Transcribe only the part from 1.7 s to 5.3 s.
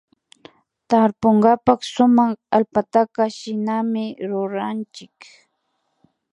sumak allpataka shinami ruranchik